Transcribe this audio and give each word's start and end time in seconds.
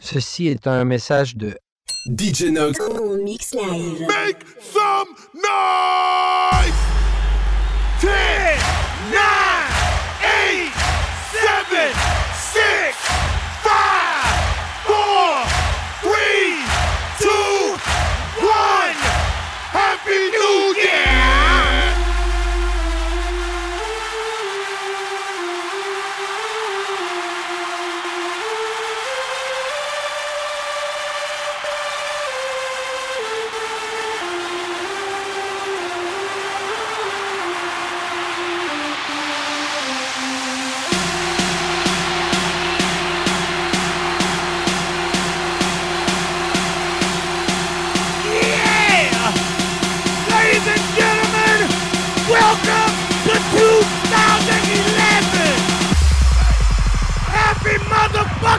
Ceci 0.00 0.48
est 0.48 0.66
un 0.66 0.84
message 0.84 1.36
de 1.36 1.58
DJ 2.06 2.44
Nox 2.52 2.78
Live. 2.78 4.00
Make 4.06 4.44
some 4.60 5.14
noise! 5.34 6.72
10, 8.00 8.08
9, 9.12 9.20
8, 10.22 10.72
7, 11.32 11.94
6, 12.52 13.05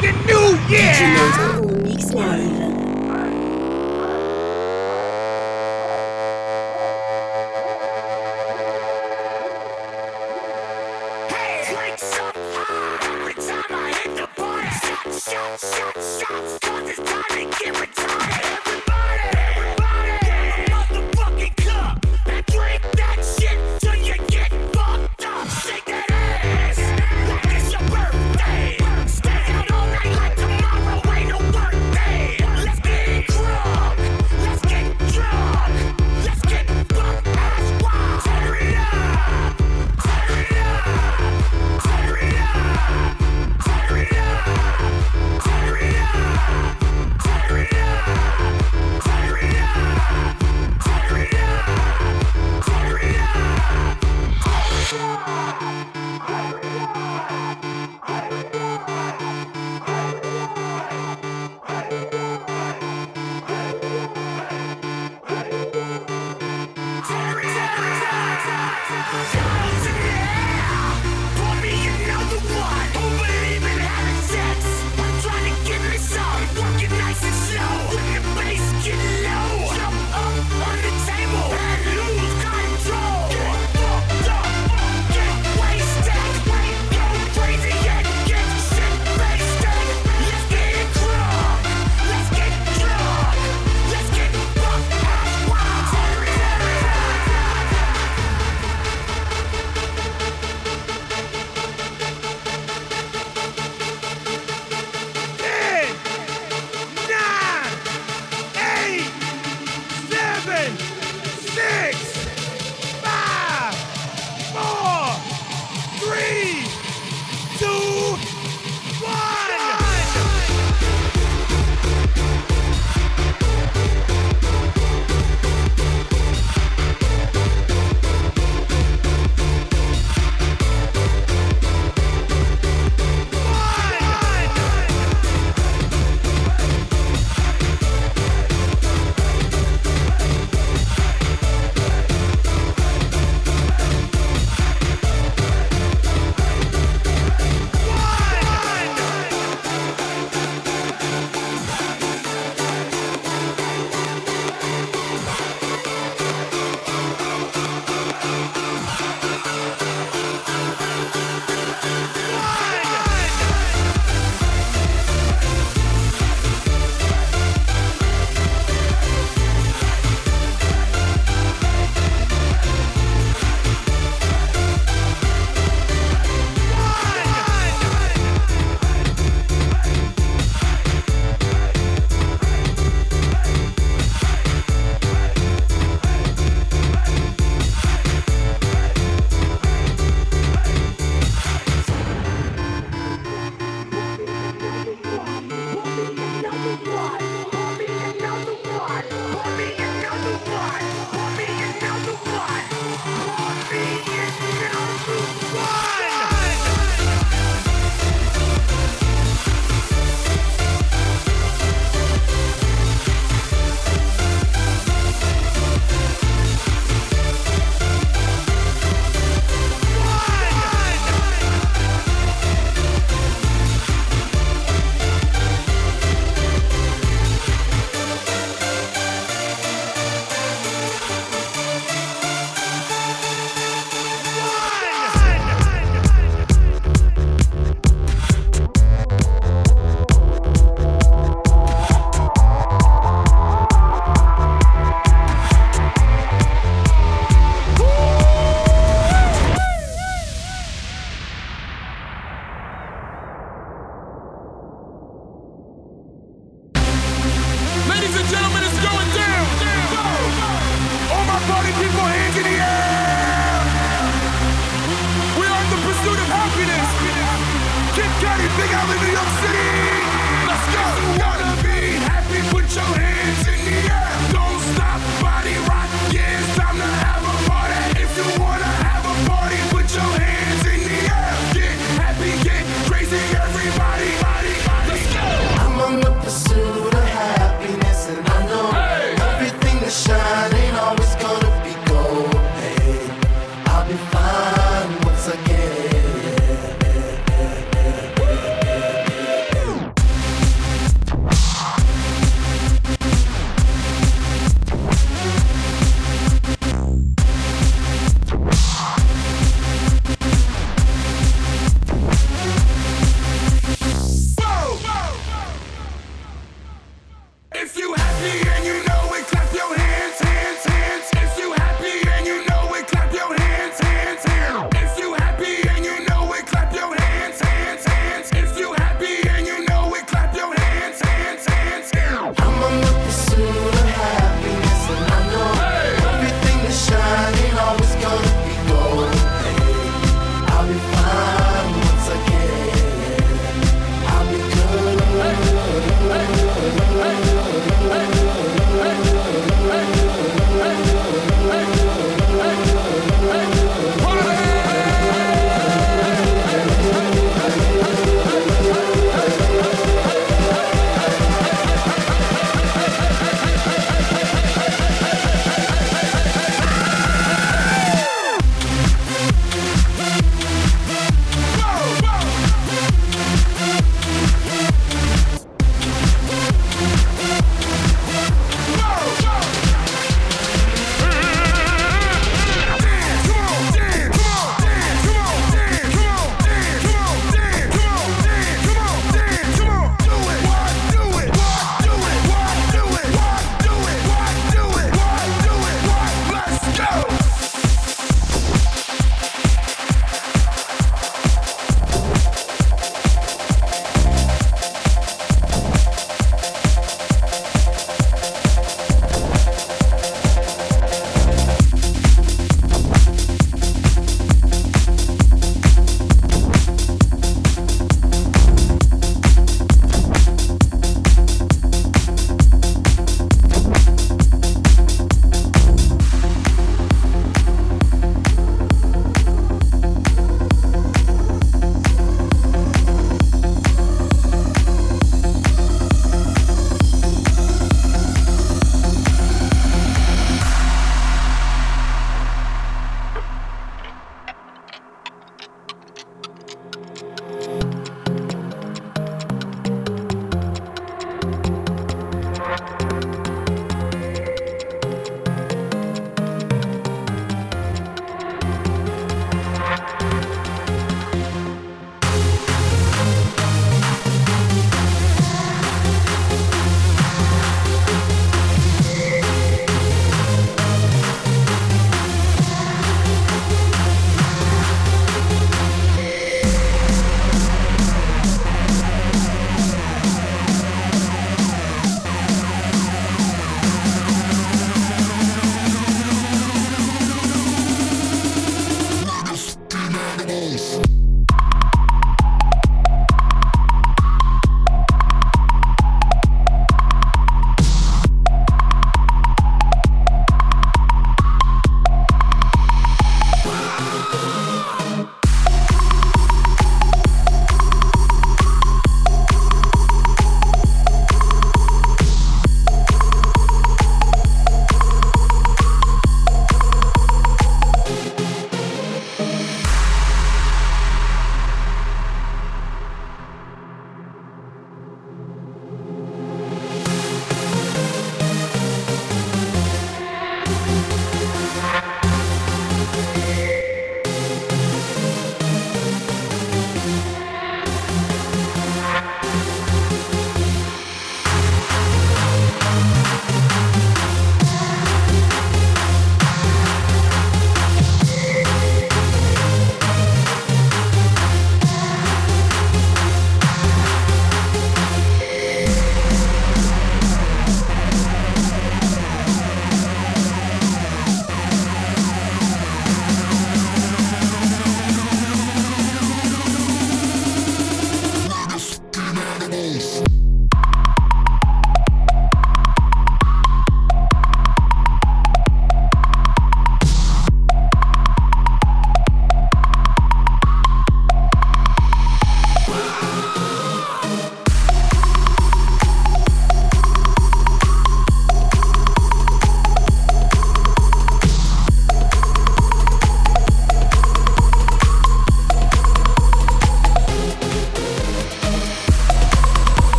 fucking 0.00 0.26
new 0.26 0.58
year! 0.68 2.59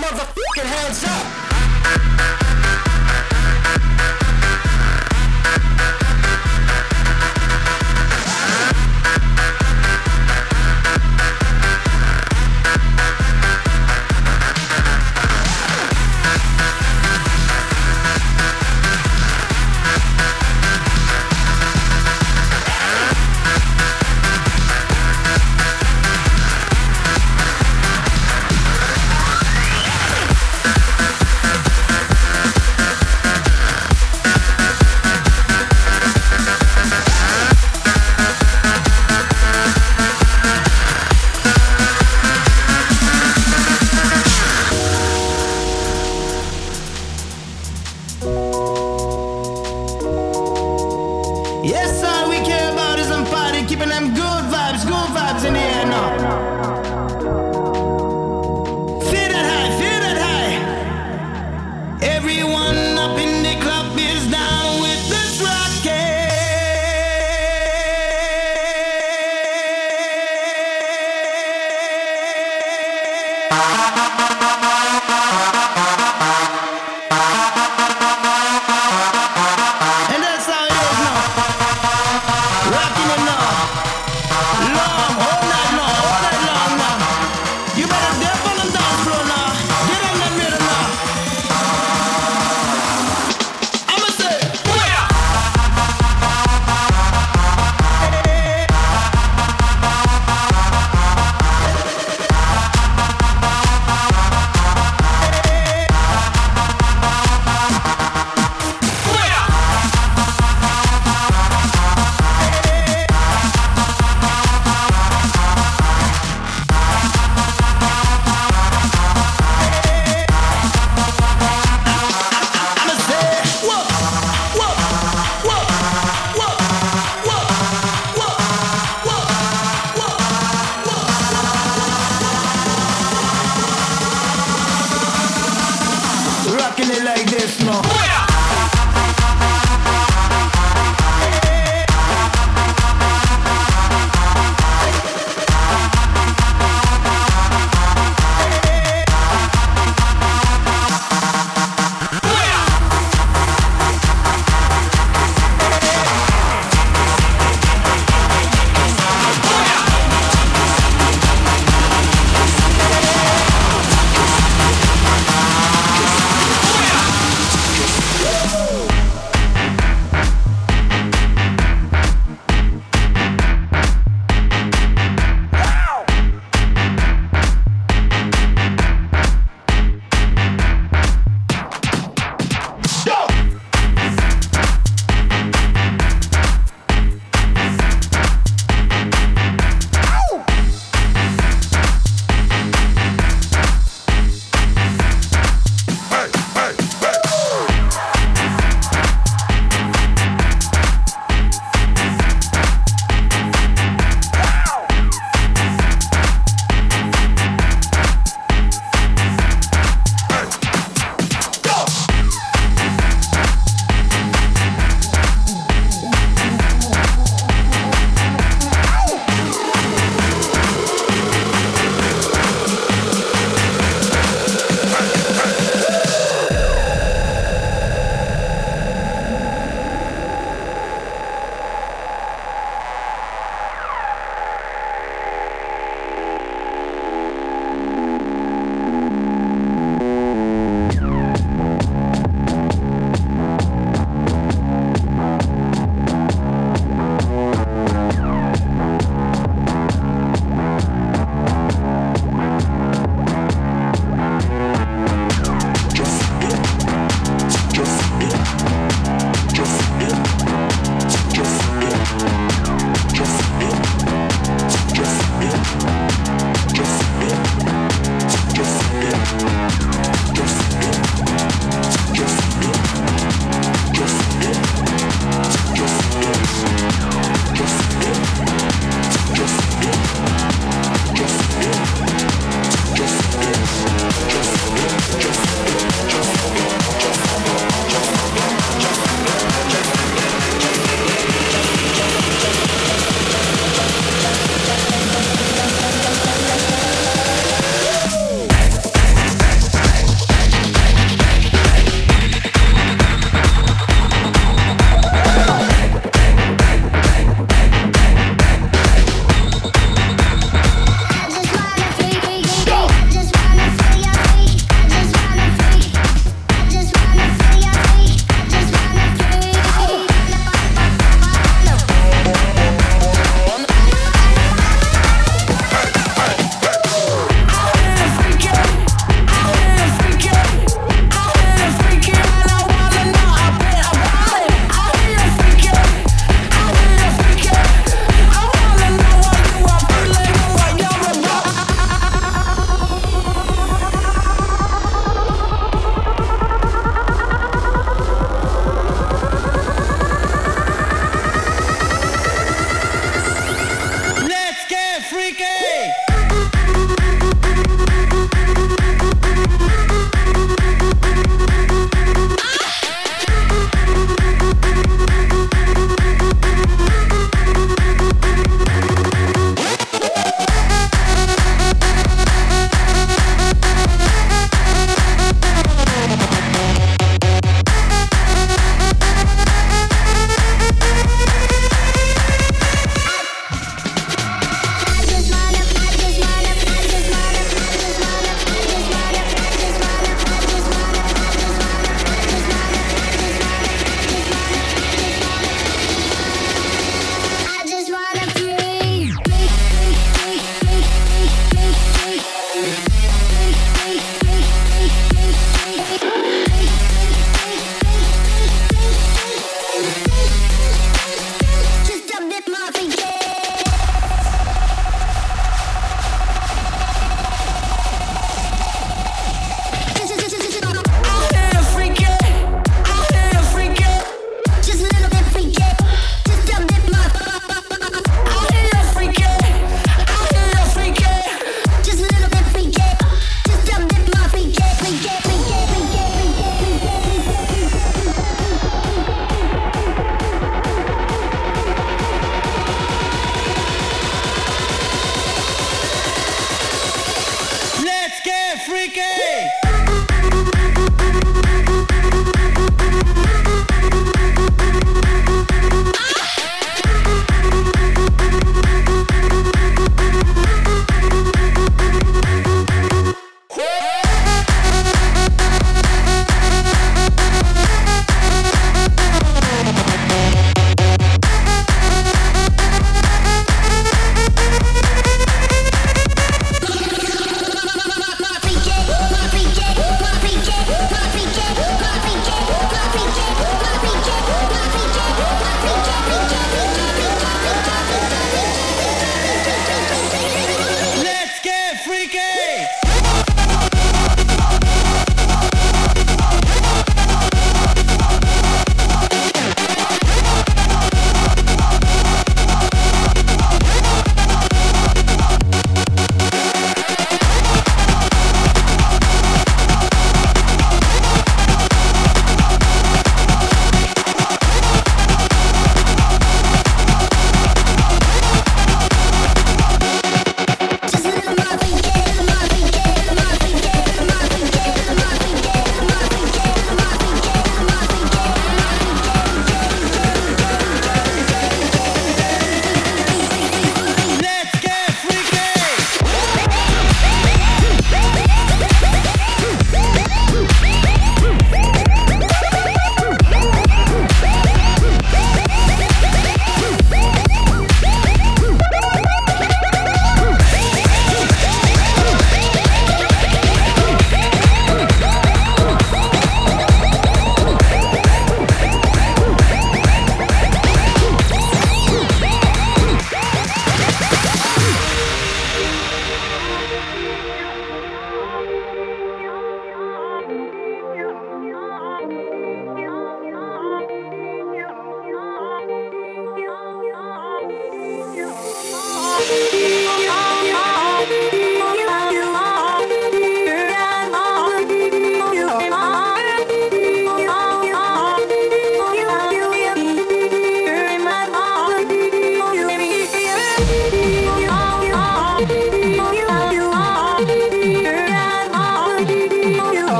Motherfucking 0.00 0.64
hands 0.64 1.04
up. 1.04 2.39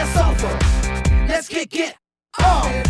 That 0.00 0.14
sofa. 0.14 1.26
Let's 1.28 1.48
kick 1.48 1.74
it 1.74 1.94
off. 2.38 2.89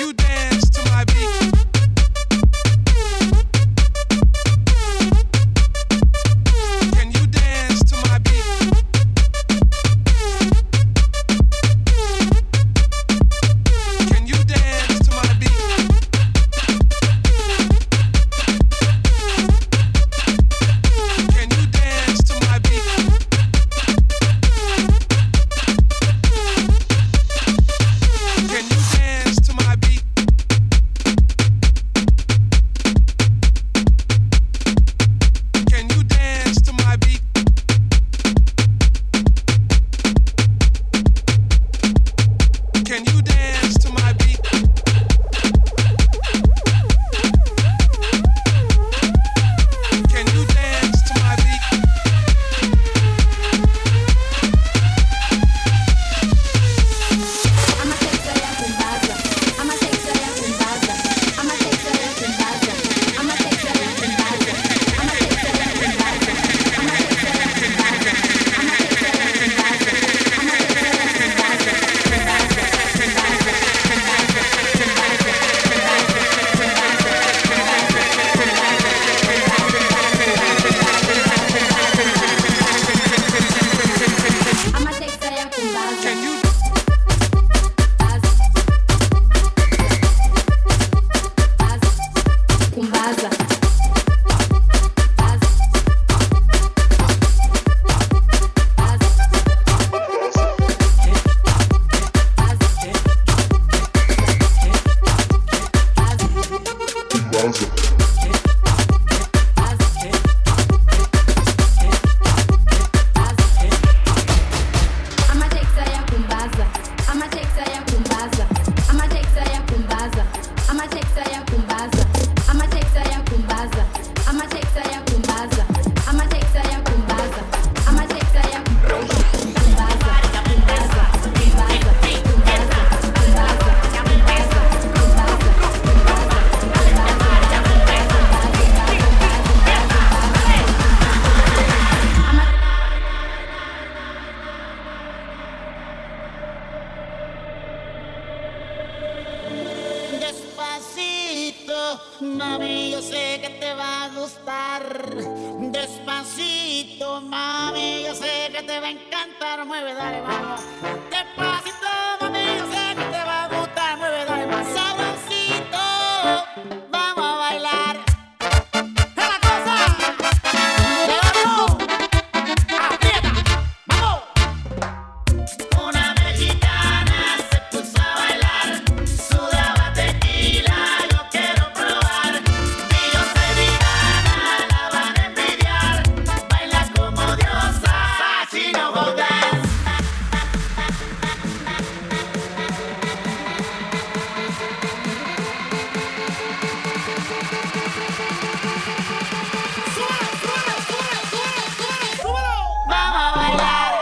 you 0.00 0.14
dance 0.14 0.70
to 0.70 0.82
my 0.90 1.04
beat? 1.04 1.59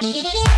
Yeah. 0.01 0.58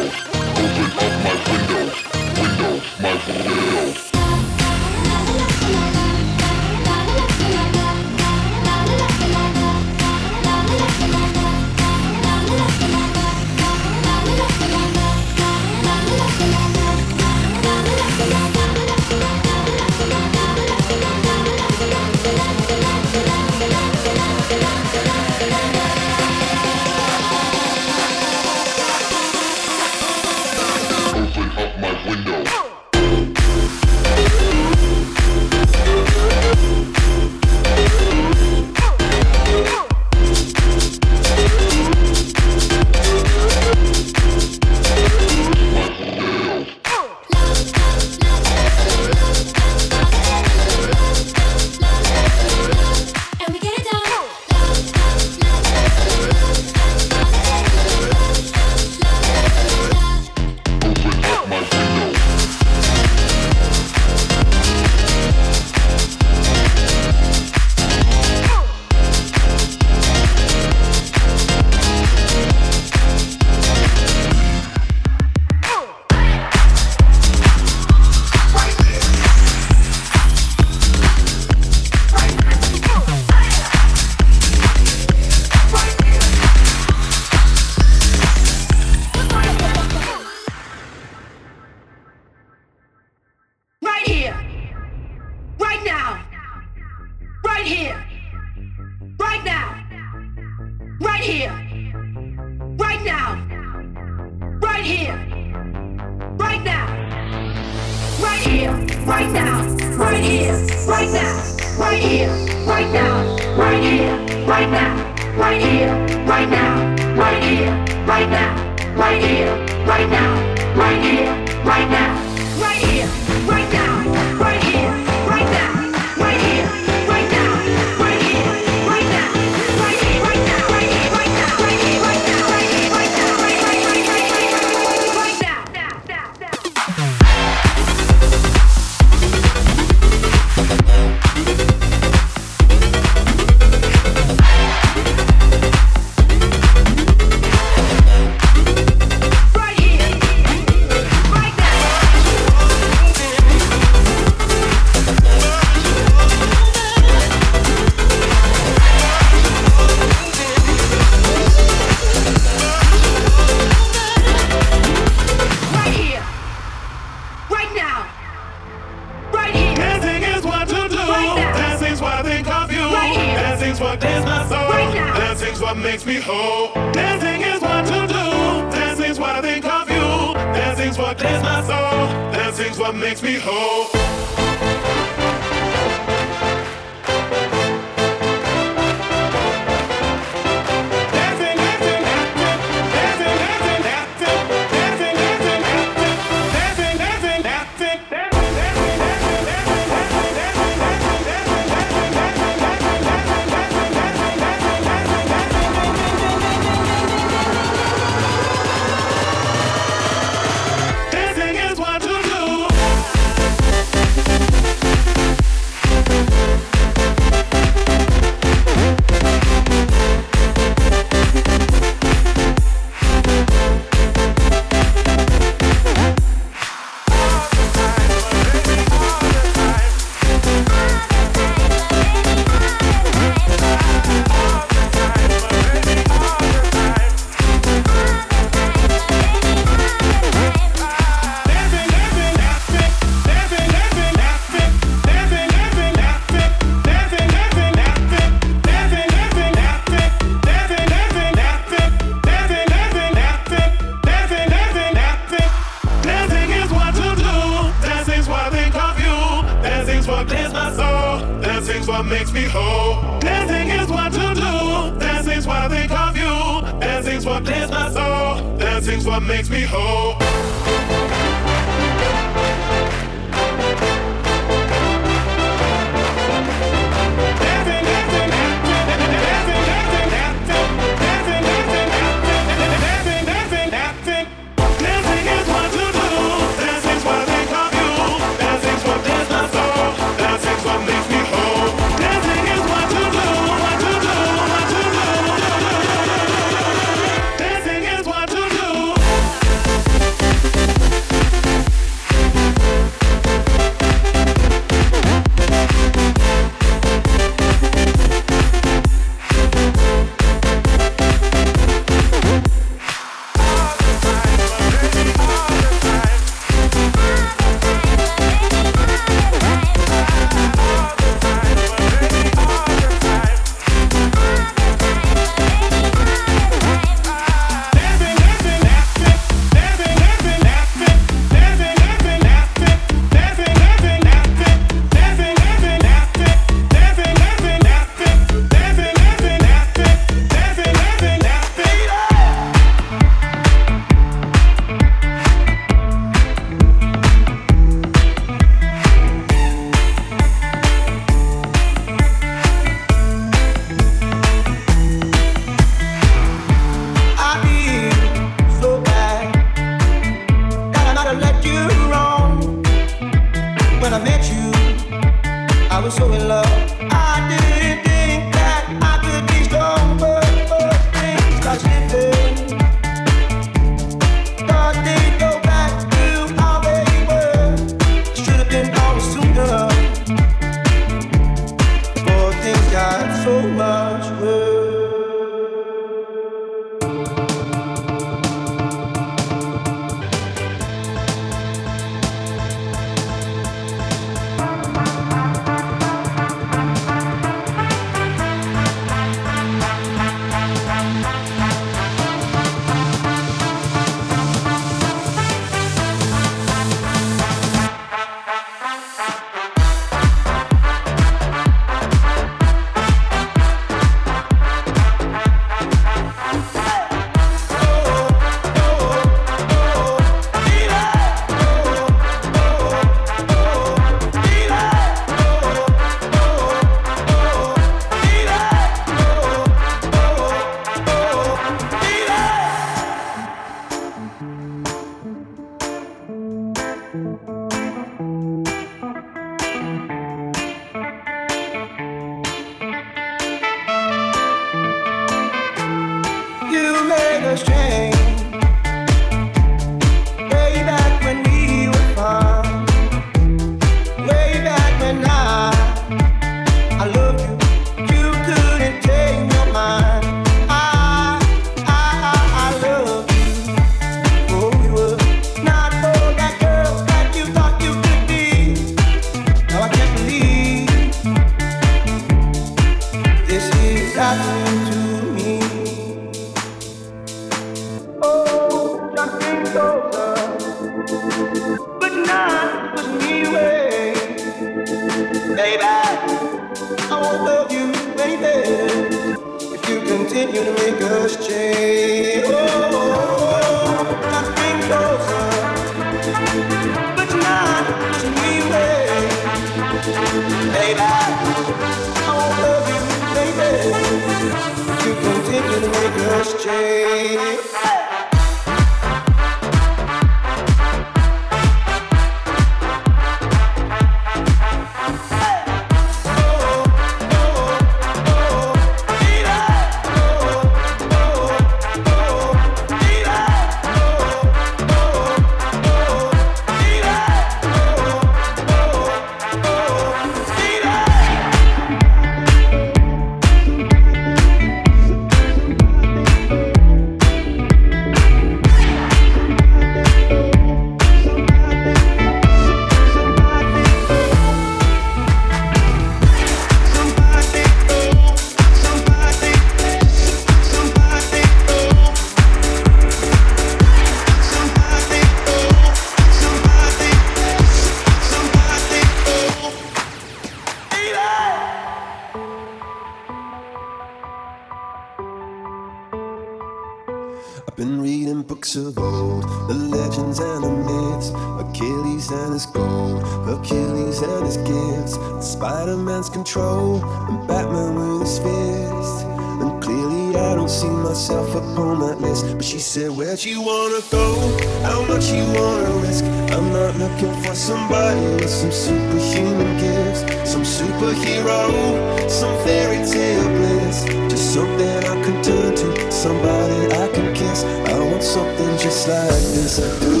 Some 588.41 588.51
superhuman 588.51 589.55
gifts, 589.59 590.01
some 590.27 590.41
superhero, 590.41 592.09
some 592.09 592.35
fairy 592.43 592.77
tale 592.77 593.29
bliss. 593.37 593.83
Just 594.09 594.33
something 594.33 594.77
I 594.79 595.03
can 595.03 595.21
turn 595.21 595.55
to, 595.55 595.91
somebody 595.91 596.73
I 596.73 596.87
can 596.87 597.13
kiss. 597.13 597.43
I 597.43 597.77
want 597.77 598.01
something 598.01 598.57
just 598.57 598.87
like 598.87 599.11
this. 599.35 600.00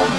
To 0.00 0.09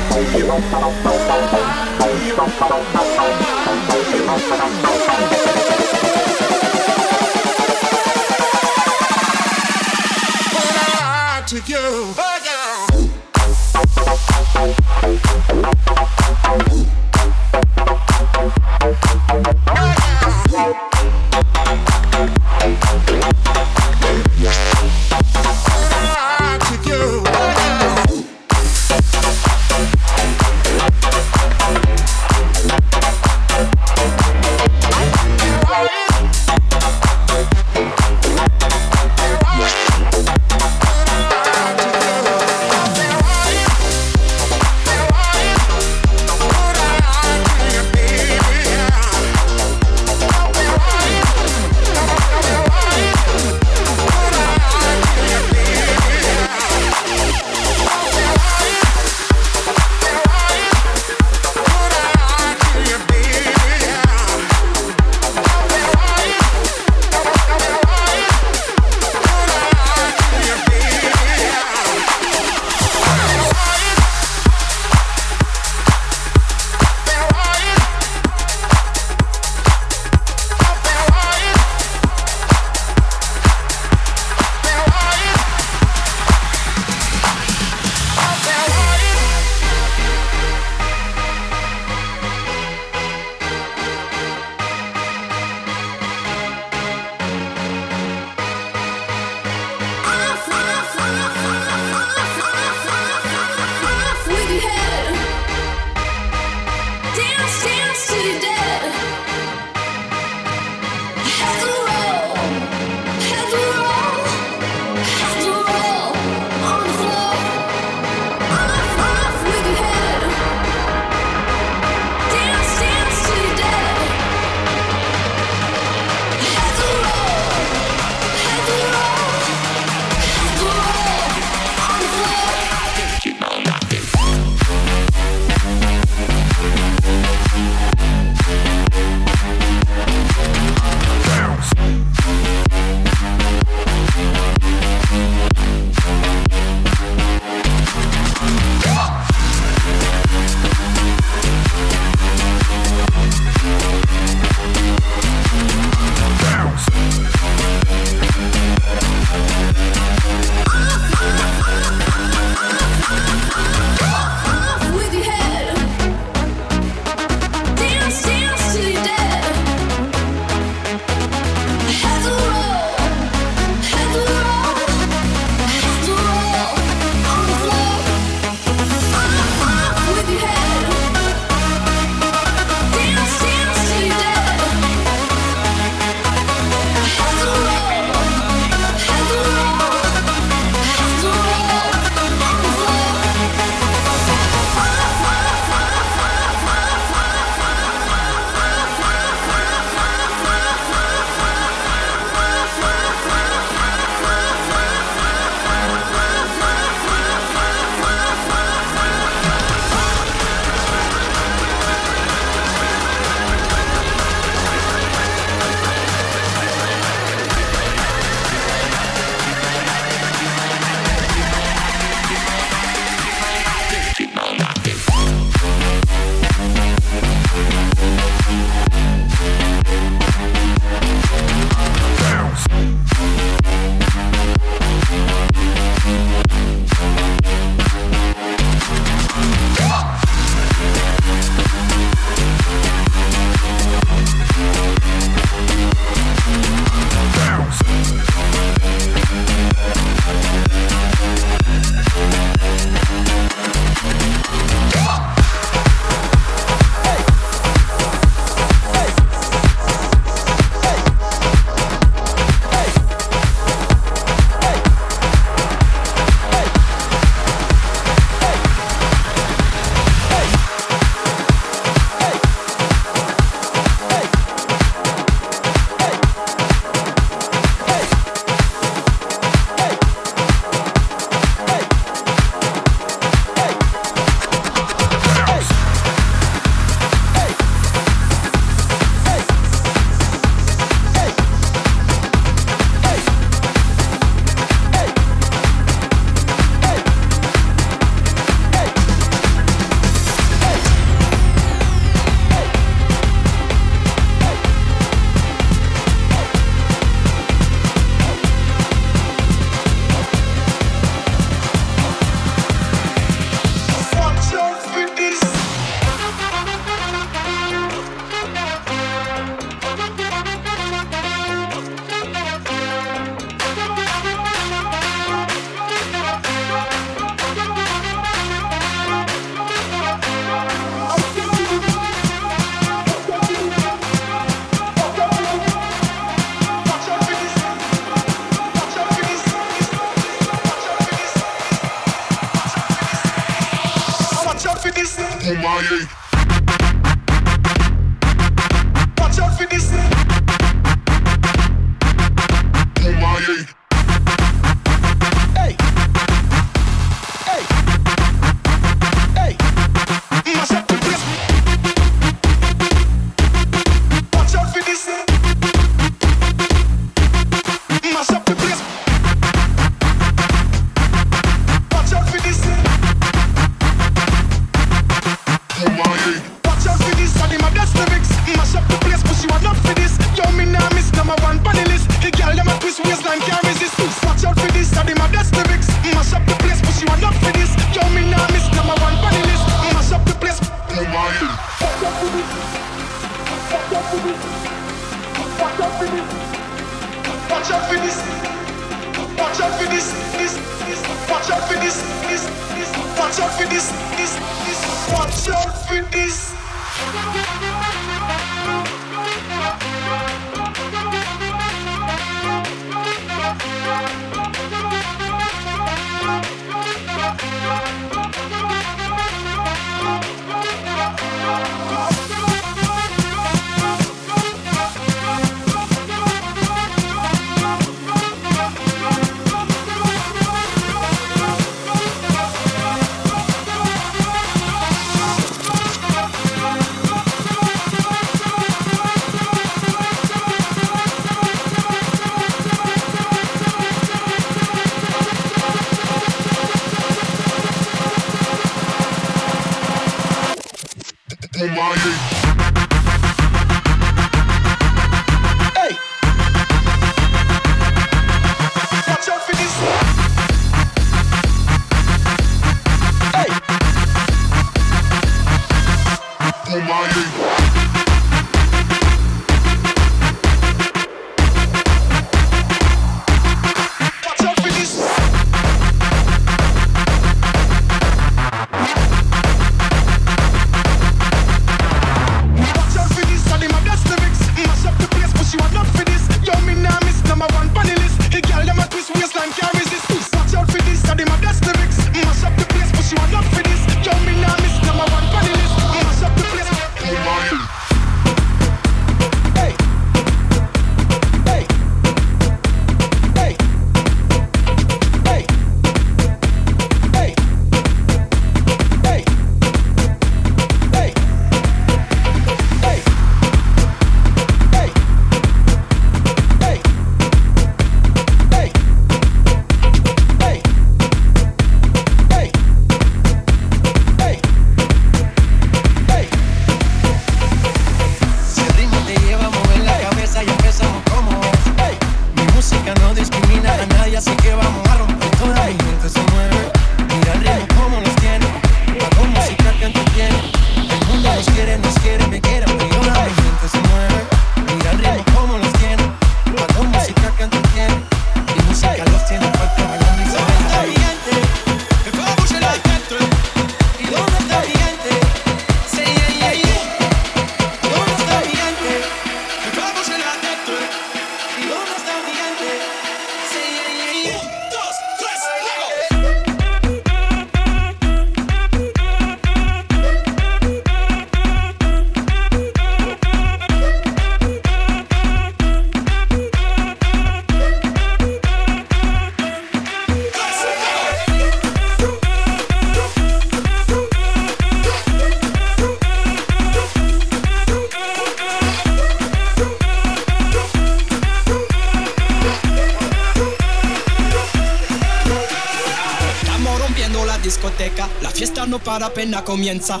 a 599.34 599.42
combien 599.42 599.74
de 599.74 599.82
ça 599.82 600.00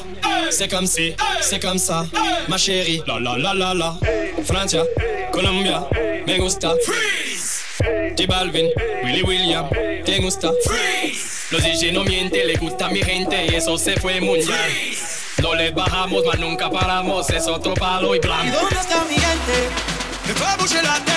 C'est 0.50 0.68
comme 0.68 0.86
si, 0.86 1.14
c'est 1.40 1.60
comme 1.60 1.78
ça, 1.78 2.06
ma 2.48 2.56
chérie. 2.56 3.02
La 3.06 3.18
la 3.18 3.36
la 3.36 3.54
la 3.54 3.74
la. 3.74 3.94
Francia, 4.44 4.82
Colombia, 5.32 5.86
me 6.26 6.38
gusta. 6.38 6.74
Freeze. 6.84 7.62
J 8.16 8.26
Balvin, 8.26 8.70
Willy 9.04 9.22
William, 9.22 9.68
te 10.04 10.20
gusta. 10.20 10.50
Freeze. 10.64 11.48
Los 11.50 11.62
DJ 11.62 11.92
no 11.92 12.04
mienten, 12.04 12.46
le 12.46 12.56
gusta 12.56 12.86
a 12.86 12.90
mi 12.90 13.02
gente 13.02 13.46
y 13.46 13.54
eso 13.54 13.76
se 13.78 13.96
fue 13.96 14.20
mundial. 14.20 14.70
No 15.42 15.54
les 15.54 15.74
bajamos, 15.74 16.24
mas 16.26 16.38
nunca 16.38 16.70
paramos, 16.70 17.28
es 17.30 17.46
otro 17.46 17.74
palo 17.74 18.14
y 18.14 18.18
blanco. 18.18 18.46
¿Y 18.46 18.50
dónde 18.50 18.76
está 18.80 19.04
mi 19.04 19.14
gente? 19.14 19.68
Me 20.26 20.32
fue 20.34 20.46
a 20.46 20.82
la 20.82 21.13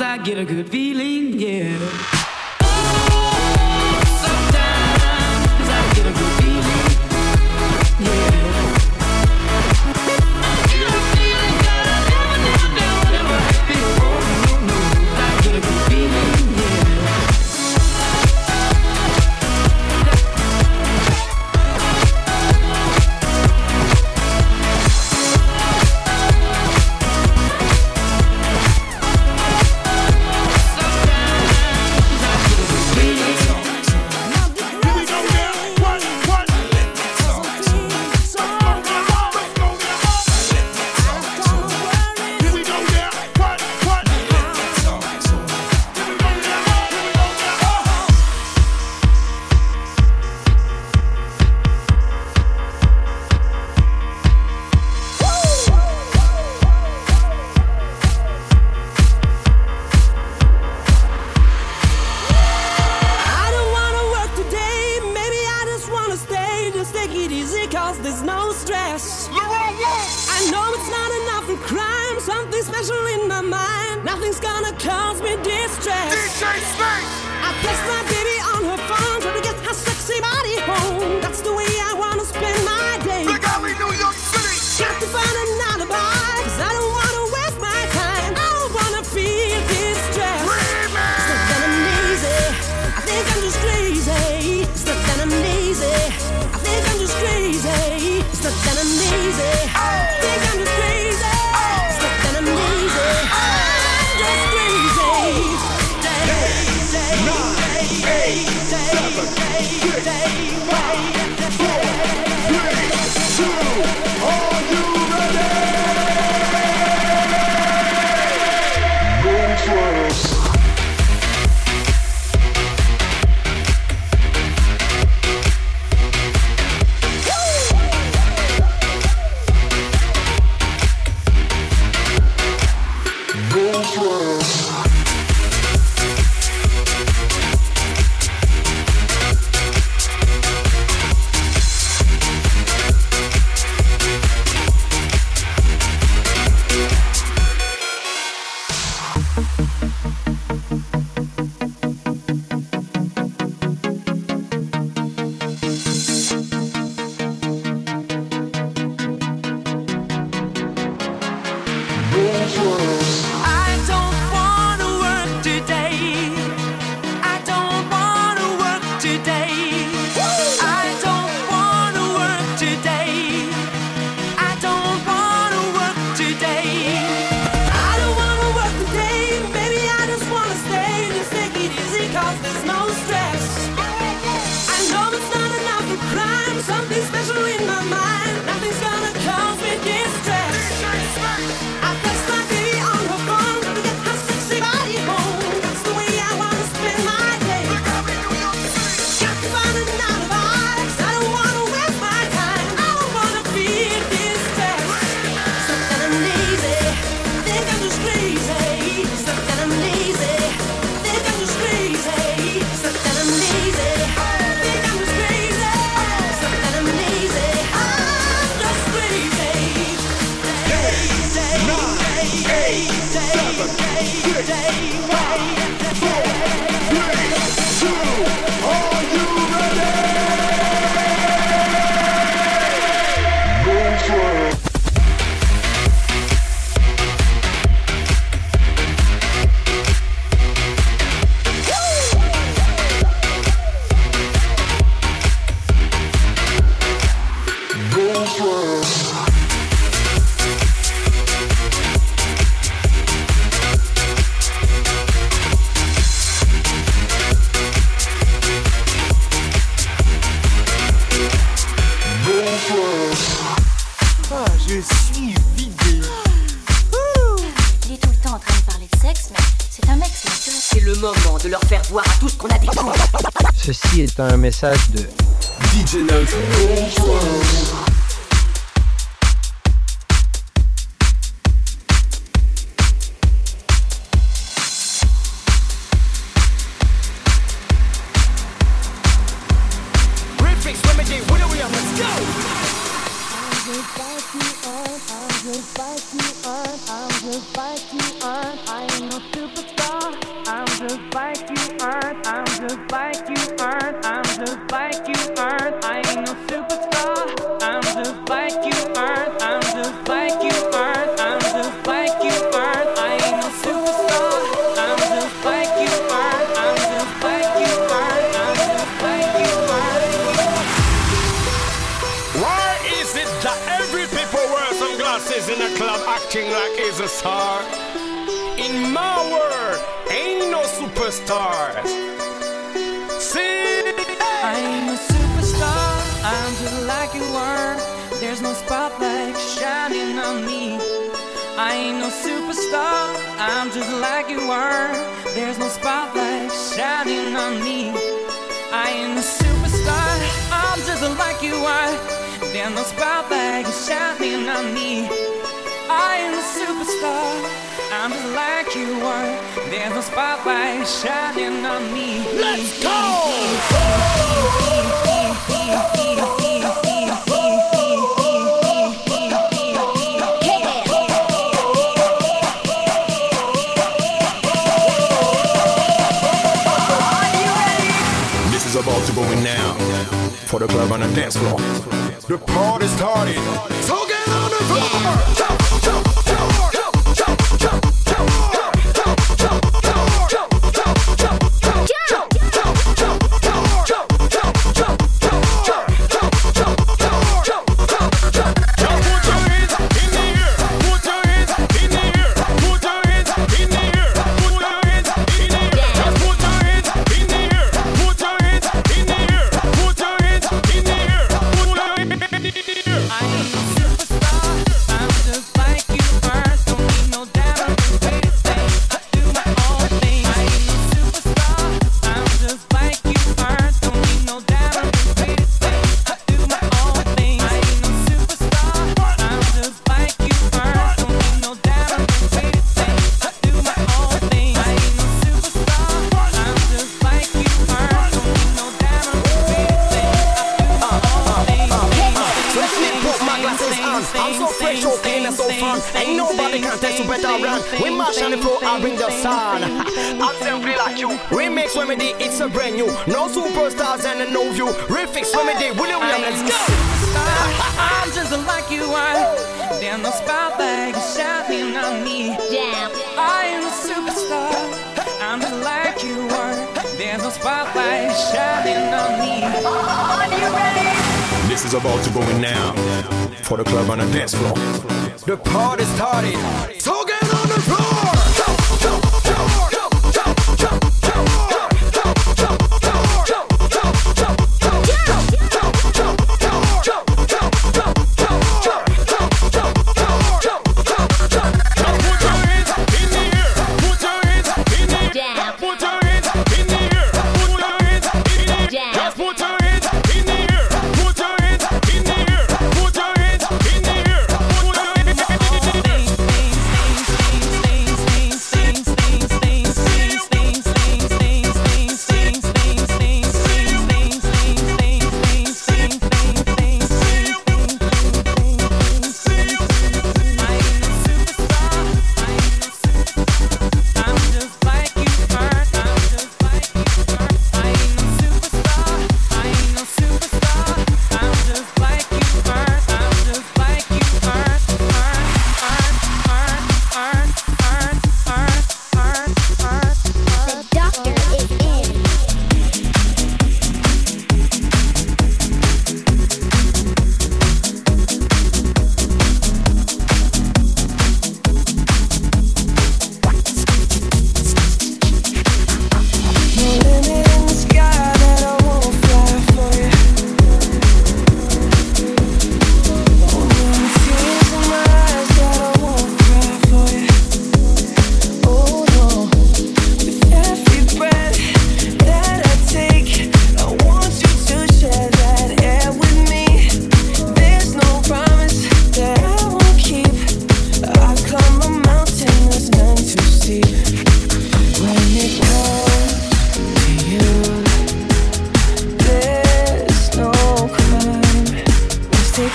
I 0.00 0.20
get 0.22 0.38
a 0.38 0.44
good 0.44 0.68
feeling. 0.68 1.38
Yeah. 1.38 2.17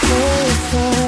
Both 0.01 1.02